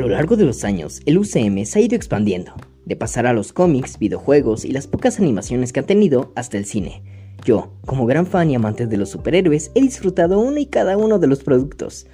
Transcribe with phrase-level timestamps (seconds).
[0.00, 3.52] lo largo de los años, el UCM se ha ido expandiendo, de pasar a los
[3.52, 7.02] cómics, videojuegos y las pocas animaciones que han tenido hasta el cine.
[7.44, 11.18] Yo, como gran fan y amante de los superhéroes, he disfrutado uno y cada uno
[11.18, 12.06] de los productos.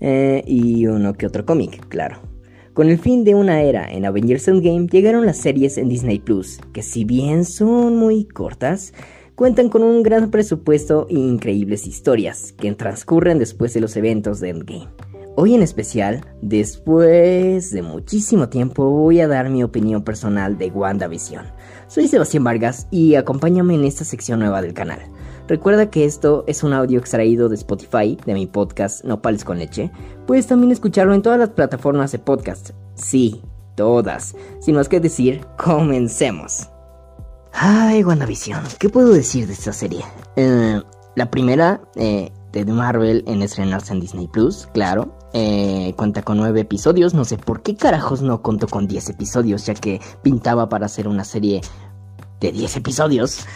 [0.00, 2.20] Eh, y uno que otro cómic, claro.
[2.72, 6.58] Con el fin de una era en Avengers Endgame llegaron las series en Disney Plus,
[6.72, 8.94] que si bien son muy cortas,
[9.34, 14.50] cuentan con un gran presupuesto e increíbles historias que transcurren después de los eventos de
[14.50, 15.09] Endgame.
[15.42, 21.46] Hoy en especial, después de muchísimo tiempo, voy a dar mi opinión personal de WandaVision.
[21.88, 25.00] Soy Sebastián Vargas y acompáñame en esta sección nueva del canal.
[25.48, 29.90] Recuerda que esto es un audio extraído de Spotify, de mi podcast Nopales con Leche.
[30.26, 32.72] Puedes también escucharlo en todas las plataformas de podcast.
[32.94, 33.40] Sí,
[33.76, 34.36] todas.
[34.60, 36.68] Sin más que decir, comencemos.
[37.54, 40.04] Ay, WandaVision, ¿qué puedo decir de esta serie?
[40.36, 40.82] Eh,
[41.16, 45.16] la primera, eh, de Marvel en estrenarse en Disney Plus, claro.
[45.32, 49.64] Eh, cuenta con nueve episodios, no sé por qué carajos no contó con 10 episodios,
[49.66, 51.60] ya que pintaba para hacer una serie
[52.40, 53.46] de 10 episodios.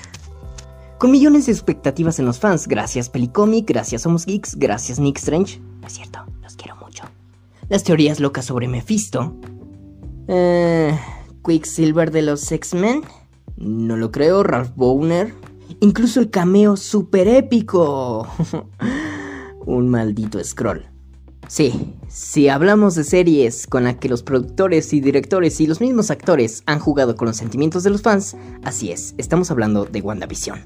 [0.98, 5.60] Con millones de expectativas en los fans, gracias Pelicomic, gracias Somos Geeks, gracias Nick Strange.
[5.84, 7.04] es cierto, los quiero mucho.
[7.68, 9.34] Las teorías locas sobre Mephisto.
[10.28, 10.96] Eh,
[11.44, 13.02] Quicksilver de los X-Men.
[13.56, 15.34] No lo creo, Ralph Bowner.
[15.80, 18.28] Incluso el cameo super épico.
[19.66, 20.93] Un maldito scroll.
[21.48, 26.10] Sí, si hablamos de series con las que los productores y directores y los mismos
[26.10, 30.60] actores han jugado con los sentimientos de los fans, así es, estamos hablando de WandaVision.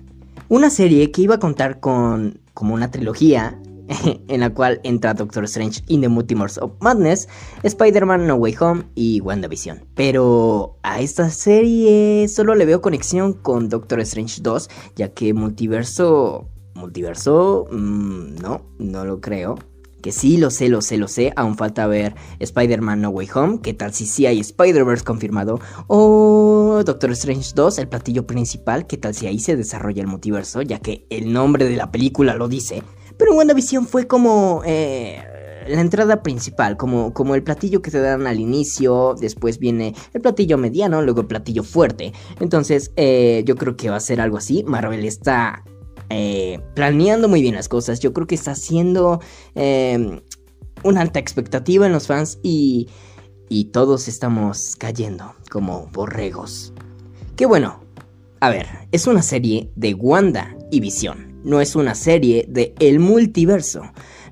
[0.48, 3.60] Una serie que iba a contar con como una trilogía
[4.28, 7.28] en la cual entra Doctor Strange in the Multiverse of Madness,
[7.62, 9.84] Spider-Man No Way Home y WandaVision.
[9.94, 16.48] Pero a esta serie solo le veo conexión con Doctor Strange 2, ya que multiverso...
[16.74, 17.66] Multiverso...
[17.70, 19.56] Mm, no, no lo creo.
[20.02, 21.32] Que sí, lo sé, lo sé, lo sé.
[21.36, 23.60] Aún falta ver Spider-Man No Way Home.
[23.62, 25.58] ¿Qué tal si sí hay Spider-Verse confirmado?
[25.88, 28.86] O Doctor Strange 2, el platillo principal.
[28.86, 30.62] ¿Qué tal si ahí se desarrolla el multiverso?
[30.62, 32.82] Ya que el nombre de la película lo dice.
[33.16, 35.20] Pero WandaVision fue como eh,
[35.68, 40.20] la entrada principal, como, como el platillo que te dan al inicio, después viene el
[40.20, 42.12] platillo mediano, luego el platillo fuerte.
[42.40, 44.64] Entonces eh, yo creo que va a ser algo así.
[44.64, 45.64] Marvel está
[46.10, 48.00] eh, planeando muy bien las cosas.
[48.00, 49.20] Yo creo que está haciendo
[49.54, 52.88] una alta expectativa en los fans y,
[53.48, 56.72] y todos estamos cayendo como borregos.
[57.36, 57.80] Qué bueno.
[58.40, 63.00] A ver, es una serie de Wanda y Visión no es una serie de El
[63.00, 63.82] Multiverso.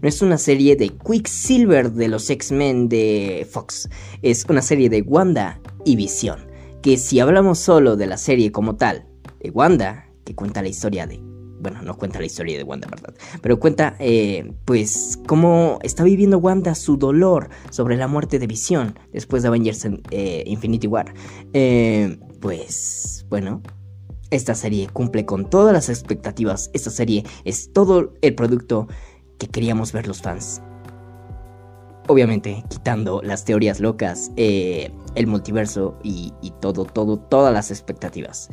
[0.02, 3.88] No es una serie de Quicksilver de los X-Men de Fox.
[4.22, 6.50] Es una serie de Wanda y Visión.
[6.82, 9.06] Que si hablamos solo de la serie como tal,
[9.40, 11.25] de Wanda, que cuenta la historia de...
[11.66, 13.12] Bueno, no cuenta la historia de Wanda, ¿verdad?
[13.42, 18.96] Pero cuenta, eh, pues, cómo está viviendo Wanda su dolor sobre la muerte de Visión
[19.12, 21.12] después de Avengers eh, Infinity War.
[21.54, 23.64] Eh, pues, bueno,
[24.30, 26.70] esta serie cumple con todas las expectativas.
[26.72, 28.86] Esta serie es todo el producto
[29.40, 30.62] que queríamos ver los fans.
[32.06, 38.50] Obviamente, quitando las teorías locas, el multiverso y todo, todo, todas las expectativas.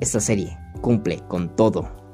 [0.00, 2.05] Esta serie cumple con todo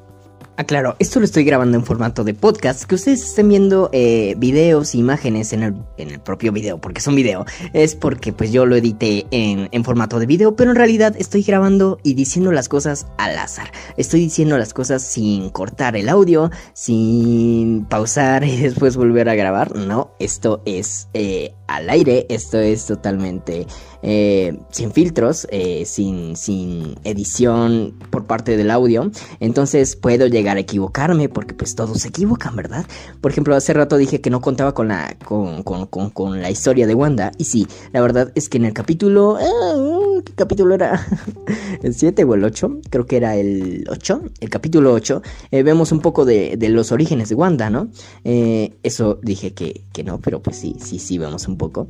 [0.58, 4.94] Aclaro, esto lo estoy grabando en formato de podcast, que ustedes estén viendo eh, videos
[4.94, 8.66] imágenes en el, en el, propio video, porque es un video, es porque pues yo
[8.66, 12.68] lo edité en, en, formato de video, pero en realidad estoy grabando y diciendo las
[12.68, 13.72] cosas al azar.
[13.96, 19.74] Estoy diciendo las cosas sin cortar el audio, sin pausar y después volver a grabar.
[19.74, 23.66] No, esto es eh, al aire, esto es totalmente
[24.02, 29.10] eh, sin filtros, eh, sin, sin edición por parte del audio.
[29.40, 32.86] Entonces puedo llegar a equivocarme porque pues todos se equivocan, ¿verdad?
[33.20, 36.86] Por ejemplo, hace rato dije que no contaba con la, con, con, con, la historia
[36.86, 37.32] de Wanda.
[37.38, 39.38] Y sí, la verdad es que en el capítulo...
[39.40, 41.04] Ah, ¿Qué capítulo era?
[41.82, 42.80] ¿El 7 o el 8?
[42.90, 44.22] Creo que era el 8.
[44.40, 45.22] El capítulo 8.
[45.50, 47.88] Eh, vemos un poco de, de, los orígenes de Wanda, ¿no?
[48.24, 51.88] eso dije que, que no, pero pues sí, sí, sí, vemos un poco.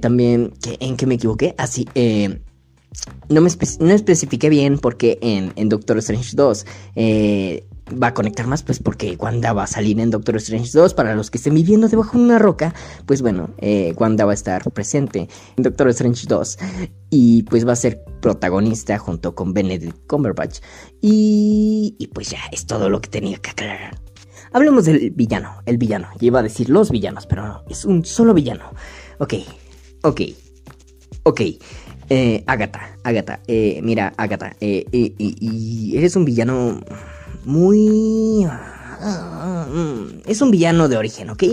[0.00, 1.54] también, ¿en qué me equivoqué?
[1.58, 2.40] Así, ah, eh,
[3.28, 3.50] no, me
[3.80, 8.78] no especifiqué bien porque en, en Doctor Strange 2 eh, va a conectar más, pues
[8.78, 10.94] porque Wanda va a salir en Doctor Strange 2.
[10.94, 12.74] Para los que estén viviendo debajo de una roca,
[13.06, 16.58] pues bueno, eh, Wanda va a estar presente en Doctor Strange 2
[17.10, 20.60] y pues va a ser protagonista junto con Benedict Cumberbatch.
[21.00, 23.98] Y, y pues ya, es todo lo que tenía que aclarar.
[24.52, 26.08] Hablemos del villano, el villano.
[26.20, 28.64] Yo iba a decir los villanos, pero no, es un solo villano.
[29.18, 29.34] Ok,
[30.02, 30.20] ok.
[31.24, 31.40] Ok,
[32.08, 36.80] eh, Agatha, Agatha, eh, mira, Agatha, eh, y eres un villano
[37.44, 41.44] muy mm, es un villano de origen, ¿ok?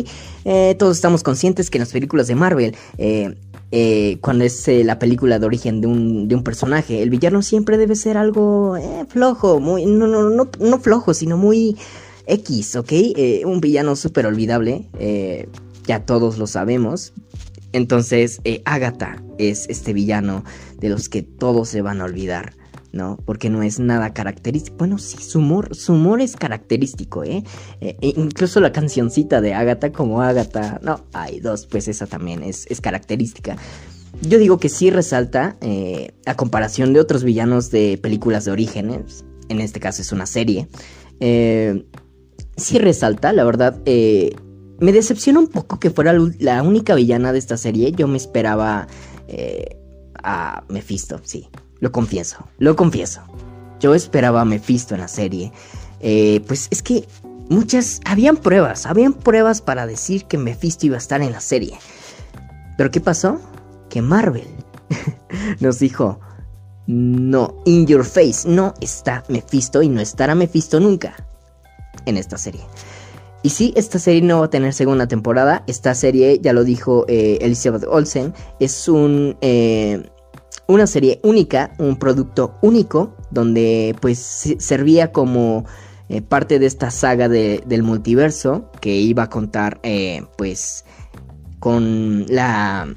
[0.46, 3.36] Eh, todos estamos conscientes que en las películas de Marvel, eh,
[3.72, 7.78] eh, cuando es la película de origen de un, de un, personaje, el villano siempre
[7.78, 8.76] debe ser algo
[9.10, 11.76] flojo, muy, no, no, no, no flojo, sino muy
[12.28, 12.92] X, ¿ok?
[13.46, 14.88] un villano súper olvidable,
[15.86, 17.14] ya todos lo sabemos.
[17.74, 20.46] Entonces, Agatha es este villano
[20.80, 22.54] de los que todos se van a olvidar.
[22.96, 23.18] ¿No?
[23.26, 24.78] Porque no es nada característico.
[24.78, 27.44] Bueno, sí, su humor, su humor es característico, ¿eh?
[27.82, 32.42] eh e incluso la cancioncita de Agatha como Agatha, no, hay dos, pues esa también
[32.42, 33.58] es, es característica.
[34.22, 39.26] Yo digo que sí resalta, eh, a comparación de otros villanos de películas de orígenes,
[39.50, 40.70] en este caso es una serie,
[41.20, 41.86] eh,
[42.56, 47.58] sí resalta, la verdad, me decepciona un poco que fuera la única villana de esta
[47.58, 48.88] serie, yo me esperaba
[50.24, 51.50] a Mephisto, sí,
[51.80, 53.22] lo confieso, lo confieso.
[53.80, 55.52] Yo esperaba a Mephisto en la serie.
[56.00, 57.08] Eh, pues es que
[57.50, 58.02] muchas...
[58.06, 61.78] Habían pruebas, habían pruebas para decir que Mephisto iba a estar en la serie.
[62.78, 63.40] Pero ¿qué pasó?
[63.90, 64.48] Que Marvel
[65.60, 66.20] nos dijo...
[66.88, 71.16] No, in your face, no está Mephisto y no estará Mephisto nunca
[72.06, 72.62] en esta serie.
[73.42, 75.64] Y sí, esta serie no va a tener segunda temporada.
[75.68, 79.38] Esta serie, ya lo dijo eh, Elizabeth Olsen, es un...
[79.42, 80.10] Eh,
[80.68, 85.66] una serie única, un producto único, donde pues servía como
[86.10, 90.86] eh, parte de esta saga del multiverso que iba a contar eh, pues
[91.60, 92.88] con la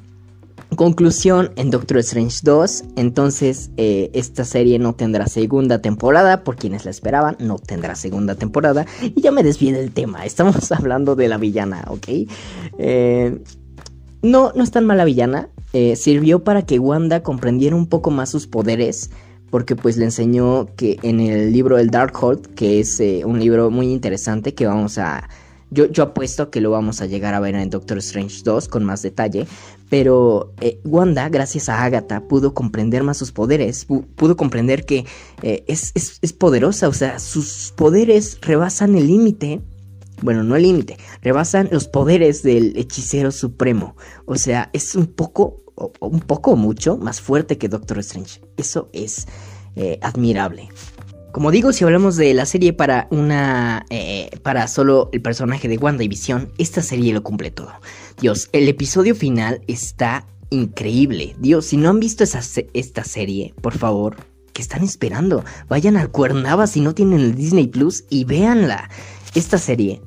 [0.75, 2.83] conclusión en Doctor Strange 2.
[2.97, 8.35] Entonces eh, esta serie no tendrá segunda temporada, por quienes la esperaban, no tendrá segunda
[8.35, 8.85] temporada.
[9.01, 12.07] Y ya me desvié del tema, estamos hablando de la villana, ¿ok?
[14.21, 15.49] No, no es tan mala villana.
[15.73, 19.11] Eh, sirvió para que Wanda comprendiera un poco más sus poderes,
[19.51, 23.69] porque pues le enseñó que en el libro El Darkhold, que es eh, un libro
[23.69, 25.29] muy interesante que vamos a...
[25.71, 28.83] Yo, yo apuesto que lo vamos a llegar a ver en Doctor Strange 2 con
[28.83, 29.45] más detalle,
[29.87, 35.05] pero eh, Wanda, gracias a Agatha, pudo comprender más sus poderes, pudo comprender que
[35.43, 39.61] es, es poderosa, o sea, sus poderes rebasan el límite
[40.21, 43.95] bueno, no el límite, rebasan los poderes del hechicero supremo.
[44.25, 45.63] O sea, es un poco,
[45.99, 48.41] un poco mucho más fuerte que Doctor Strange.
[48.57, 49.27] Eso es
[49.75, 50.69] eh, admirable.
[51.31, 53.85] Como digo, si hablamos de la serie para una.
[53.91, 57.71] Eh, para solo el personaje de Wanda y Visión, esta serie lo cumple todo.
[58.19, 61.35] Dios, el episodio final está increíble.
[61.39, 64.15] Dios, si no han visto esta serie, por favor,
[64.53, 65.43] ¿qué están esperando?
[65.67, 68.89] Vayan al Cuernava si no tienen el Disney Plus y véanla.
[69.35, 70.01] Esta serie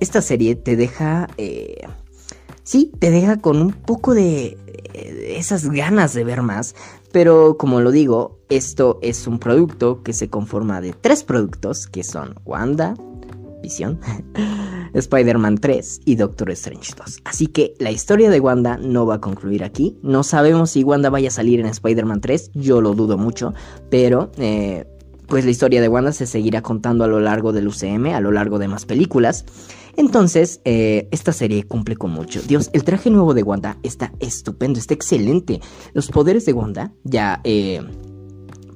[0.00, 1.28] esta serie te deja...
[1.38, 1.82] Eh,
[2.62, 4.58] sí, te deja con un poco de,
[4.94, 6.74] esas ganas de ver más.
[7.12, 12.04] Pero como lo digo, esto es un producto que se conforma de tres productos que
[12.04, 12.94] son Wanda,
[13.62, 14.00] Visión,
[14.94, 17.20] Spider-Man 3 y Doctor Strange 2.
[17.24, 19.98] Así que la historia de Wanda no va a concluir aquí.
[20.02, 23.54] No sabemos si Wanda vaya a salir en Spider-Man 3, yo lo dudo mucho,
[23.90, 24.86] pero eh,
[25.26, 28.32] pues la historia de Wanda se seguirá contando a lo largo del UCM, a lo
[28.32, 29.44] largo de más películas.
[29.96, 32.40] Entonces, eh, esta serie cumple con mucho.
[32.42, 35.60] Dios, el traje nuevo de Wanda está estupendo, está excelente.
[35.92, 37.82] Los poderes de Wanda ya, eh,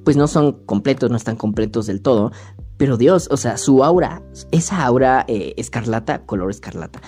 [0.03, 2.31] pues no son completos, no están completos del todo.
[2.77, 7.01] Pero Dios, o sea, su aura, esa aura eh, escarlata, color escarlata,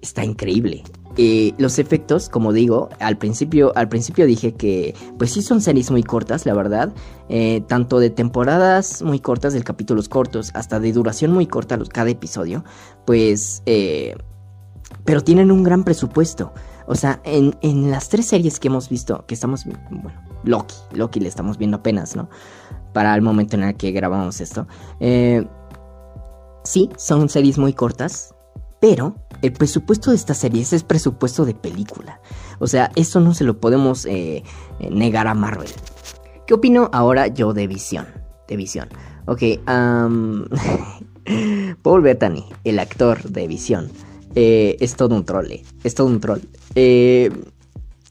[0.00, 0.84] está increíble.
[1.18, 5.90] Eh, los efectos, como digo, al principio, al principio dije que pues sí son series
[5.90, 6.92] muy cortas, la verdad.
[7.28, 12.10] Eh, tanto de temporadas muy cortas, de capítulos cortos, hasta de duración muy corta cada
[12.10, 12.64] episodio.
[13.04, 13.62] Pues...
[13.66, 14.14] Eh,
[15.04, 16.52] pero tienen un gran presupuesto.
[16.86, 19.64] O sea, en, en, las tres series que hemos visto, que estamos...
[19.64, 22.28] Bueno, Loki, Loki le estamos viendo apenas, ¿no?
[22.92, 24.66] Para el momento en el que grabamos esto.
[26.64, 28.34] sí, son series muy cortas,
[28.82, 32.20] pero el presupuesto de esta serie es presupuesto de película.
[32.58, 34.42] O sea, eso no se lo podemos eh,
[34.90, 35.68] negar a Marvel.
[36.48, 38.08] ¿Qué opino ahora yo de Visión?
[38.48, 38.88] De Visión.
[39.26, 39.42] Ok,
[41.82, 43.88] Paul Bettany, el actor de Visión,
[44.34, 45.60] eh, es todo un troll.
[45.84, 46.40] Es todo un troll.
[46.74, 47.30] Eh,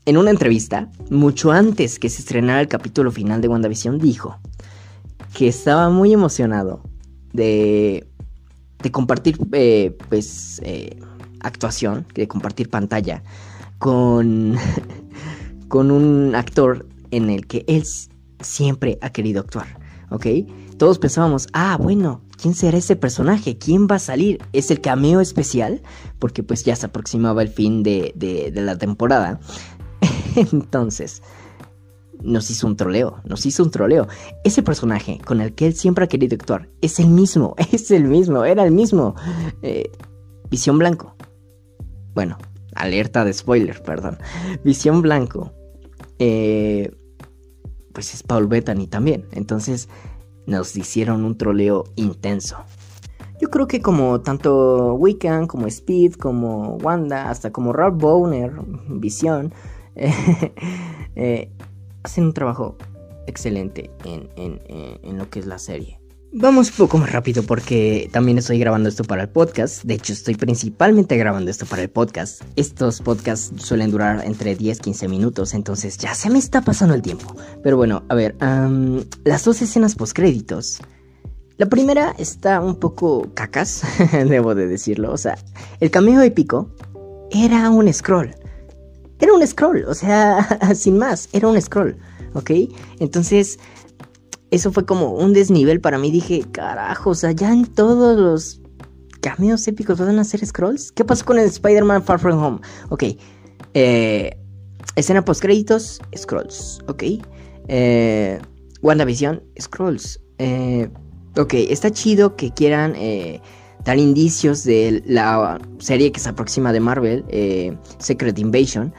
[0.05, 4.39] en una entrevista, mucho antes que se estrenara el capítulo final de WandaVision, dijo
[5.33, 6.81] que estaba muy emocionado
[7.33, 8.07] de
[8.81, 10.99] de compartir, eh, pues, eh,
[11.41, 13.23] actuación, de compartir pantalla
[13.77, 14.55] con,
[15.67, 17.83] con un actor en el que él
[18.41, 19.67] siempre ha querido actuar,
[20.09, 20.25] ¿ok?
[20.77, 23.57] Todos pensábamos, ah, bueno, ¿quién será ese personaje?
[23.57, 24.39] ¿Quién va a salir?
[24.53, 25.81] ¿Es el cameo especial?
[26.17, 29.39] Porque pues ya se aproximaba el fin de, de, de la temporada.
[30.35, 31.21] Entonces,
[32.23, 34.07] nos hizo un troleo, nos hizo un troleo.
[34.43, 38.05] Ese personaje con el que él siempre ha querido actuar es el mismo, es el
[38.05, 39.15] mismo, era el mismo.
[39.61, 39.91] Eh,
[40.49, 41.15] Visión Blanco.
[42.13, 42.37] Bueno,
[42.75, 44.17] alerta de spoiler, perdón.
[44.63, 45.53] Visión Blanco.
[46.19, 46.91] Eh,
[47.93, 49.27] pues es Paul Bettany también.
[49.31, 49.89] Entonces
[50.45, 52.57] nos hicieron un troleo intenso.
[53.39, 58.53] Yo creo que como tanto Wiccan, como Speed, como Wanda, hasta como Rob Bowner,
[58.87, 59.51] Visión,
[59.95, 61.51] eh,
[62.03, 62.77] hacen un trabajo
[63.27, 65.99] excelente en, en, lo que es la serie.
[66.33, 69.83] Vamos un poco más rápido porque también estoy grabando esto para el podcast.
[69.83, 72.41] De hecho, estoy principalmente grabando esto para el podcast.
[72.55, 77.35] Estos podcasts suelen durar entre 10-15 minutos, entonces ya se me está pasando el tiempo.
[77.63, 78.37] Pero bueno, a ver,
[79.25, 80.79] las dos escenas postcréditos.
[81.57, 85.11] La primera está un poco cacas, debo de decirlo.
[85.11, 85.37] O sea,
[85.81, 86.73] el cameo épico
[87.29, 88.33] era un scroll.
[89.21, 91.95] Era un scroll, o sea, sin más, era un scroll,
[92.33, 92.51] ¿ok?
[92.99, 93.59] Entonces,
[94.49, 96.09] eso fue como un desnivel para mí.
[96.11, 98.61] Dije, carajo, o sea, ya en todos los
[99.21, 100.91] cameos épicos van a hacer scrolls.
[100.91, 102.59] ¿Qué pasó con el Spider-Man Far From Home?
[102.89, 103.03] Ok,
[103.75, 104.37] eh,
[104.95, 107.03] escena post créditos, scrolls, ok.
[107.67, 108.39] Eh,
[108.81, 110.19] WandaVision, scrolls.
[110.39, 110.89] Eh,
[111.37, 113.39] ok, está chido que quieran eh,
[113.85, 118.91] dar indicios de la serie que se aproxima de Marvel, eh, Secret Invasion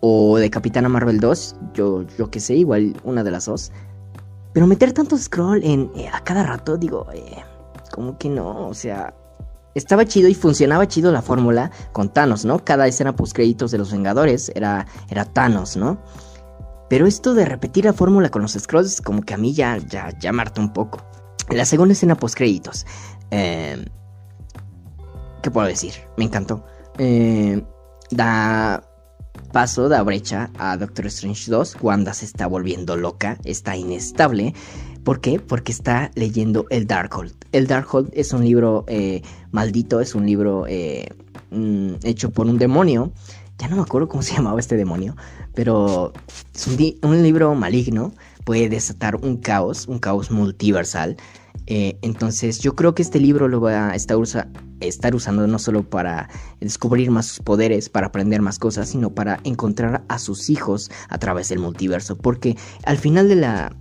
[0.00, 3.72] o de Capitana Marvel 2, yo, yo que sé, igual una de las dos.
[4.52, 7.44] Pero meter tanto scroll en eh, a cada rato, digo, eh,
[7.92, 9.14] como que no, o sea,
[9.74, 12.64] estaba chido y funcionaba chido la fórmula con Thanos, ¿no?
[12.64, 15.98] Cada escena post créditos de los Vengadores era, era Thanos, ¿no?
[16.88, 20.16] Pero esto de repetir la fórmula con los scrolls, como que a mí ya, ya,
[20.18, 21.04] ya marta un poco.
[21.50, 22.86] La segunda escena post créditos.
[23.30, 23.84] Eh,
[25.42, 25.94] ¿Qué puedo decir?
[26.16, 26.64] Me encantó.
[26.98, 27.62] Eh,
[28.10, 28.82] da
[29.52, 31.78] paso da brecha a Doctor Strange 2.
[31.80, 34.54] Wanda se está volviendo loca, está inestable.
[35.04, 35.38] ¿Por qué?
[35.38, 37.32] Porque está leyendo el Darkhold.
[37.52, 41.08] El Darkhold es un libro eh, maldito, es un libro eh,
[41.50, 43.12] mm, hecho por un demonio.
[43.58, 45.16] Ya no me acuerdo cómo se llamaba este demonio,
[45.54, 46.12] pero
[46.54, 48.12] es un, libro maligno.
[48.44, 51.16] Puede desatar un caos, un caos multiversal.
[51.66, 56.28] Eh, entonces yo creo que este libro lo va a estar, usando no solo para
[56.60, 61.18] descubrir más sus poderes, para aprender más cosas, sino para encontrar a sus hijos a
[61.18, 62.16] través del multiverso.
[62.16, 63.76] Porque al final de la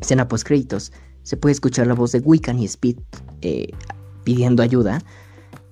[0.00, 0.92] escena post créditos
[1.22, 2.96] se puede escuchar la voz de Wiccan y Speed
[3.42, 3.68] eh,
[4.24, 5.02] pidiendo ayuda.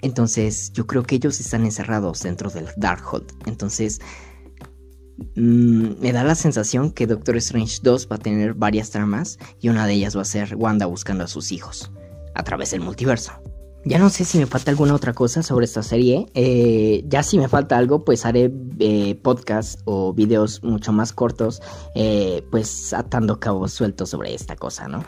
[0.02, 3.32] Entonces yo creo que ellos están encerrados dentro del Darkhold.
[3.46, 4.00] Entonces
[5.34, 9.68] mm, me da la sensación que Doctor Strange 2 va a tener varias tramas y
[9.68, 11.90] una de ellas va a ser Wanda buscando a sus hijos
[12.34, 13.32] a través del multiverso.
[13.84, 16.26] Ya no sé si me falta alguna otra cosa sobre esta serie.
[16.34, 21.60] Eh, ya si me falta algo, pues haré eh, podcasts o videos mucho más cortos,
[21.96, 25.04] eh, pues atando cabos sueltos sobre esta cosa, ¿no?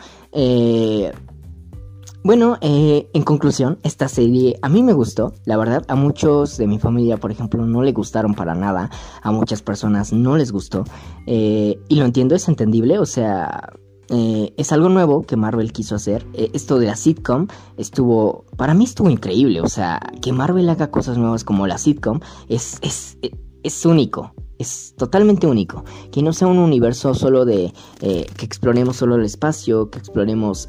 [2.25, 6.81] Bueno, en conclusión, esta serie a mí me gustó, la verdad, a muchos de mi
[6.81, 8.90] familia, por ejemplo, no le gustaron para nada,
[9.23, 10.85] a muchas personas no les gustó,
[11.26, 13.71] y lo entiendo, es entendible, o sea,
[14.11, 16.26] eh, es algo nuevo que Marvel quiso hacer.
[16.35, 19.61] Eh, esto de la sitcom estuvo, para mí estuvo increíble.
[19.61, 23.19] O sea, que Marvel haga cosas nuevas como la sitcom es, es,
[23.62, 24.35] es único.
[24.58, 25.84] Es totalmente único.
[26.12, 30.68] Que no sea un universo solo de eh, que exploremos solo el espacio, que exploremos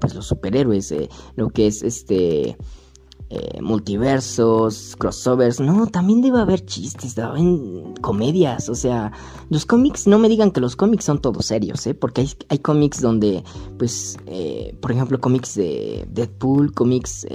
[0.00, 0.94] pues los superhéroes,
[1.36, 2.56] lo que es este
[3.28, 5.58] eh, multiversos, crossovers.
[5.58, 8.68] No, también debe haber chistes, debe haber comedias.
[8.68, 9.10] O sea,
[9.50, 11.94] los cómics, no me digan que los cómics son todos serios, ¿eh?
[11.94, 13.42] Porque hay, hay cómics donde,
[13.78, 17.26] pues, eh, por ejemplo, cómics de Deadpool, cómics...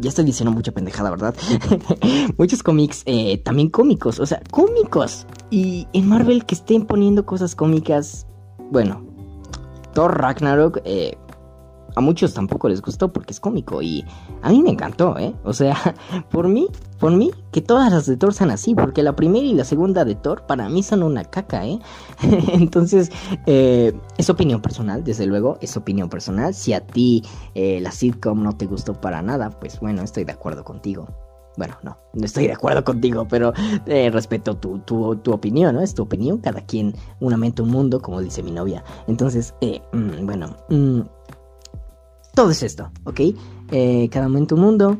[0.00, 1.34] Ya estoy diciendo mucha pendejada, ¿verdad?
[2.38, 5.26] Muchos cómics eh, también cómicos, o sea, cómicos.
[5.50, 8.26] Y en Marvel que estén poniendo cosas cómicas,
[8.70, 9.04] bueno,
[9.92, 11.18] Thor Ragnarok, eh,
[11.94, 14.04] a muchos tampoco les gustó porque es cómico y
[14.42, 15.34] a mí me encantó, ¿eh?
[15.44, 15.76] O sea,
[16.30, 16.68] por mí,
[16.98, 20.04] por mí, que todas las de Thor sean así, porque la primera y la segunda
[20.04, 21.78] de Thor para mí son una caca, ¿eh?
[22.52, 23.10] Entonces,
[23.46, 26.54] eh, es opinión personal, desde luego, es opinión personal.
[26.54, 27.22] Si a ti
[27.54, 31.08] eh, la sitcom no te gustó para nada, pues bueno, estoy de acuerdo contigo.
[31.56, 33.52] Bueno, no, no estoy de acuerdo contigo, pero
[33.86, 35.82] eh, respeto tu, tu, tu, opinión, ¿no?
[35.82, 38.84] Es tu opinión, cada quien una mente, un mundo, como dice mi novia.
[39.08, 41.00] Entonces, eh, mm, bueno, mm,
[42.34, 43.20] todo es esto, ¿ok?
[43.70, 44.98] Eh, cada momento un mundo.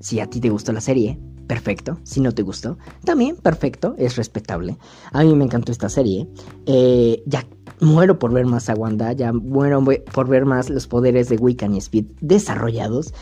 [0.00, 1.98] Si a ti te gustó la serie, perfecto.
[2.04, 4.78] Si no te gustó, también perfecto, es respetable.
[5.12, 6.28] A mí me encantó esta serie.
[6.66, 7.44] Eh, ya
[7.80, 11.74] muero por ver más a Wanda, ya muero por ver más los poderes de Wiccan
[11.74, 13.12] y Speed desarrollados.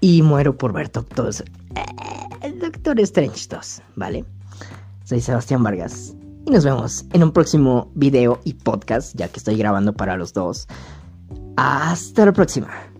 [0.00, 0.90] Y muero por ver
[2.42, 4.24] el eh, Doctor Strange 2, ¿vale?
[5.04, 6.14] Soy Sebastián Vargas.
[6.44, 10.32] y nos vemos en un próximo video y podcast, ya que estoy grabando para los
[10.32, 10.66] dos.
[11.56, 12.91] Hasta la próxima.